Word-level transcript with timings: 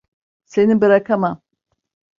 Seni 0.45 0.81
bırakamam. 0.81 1.41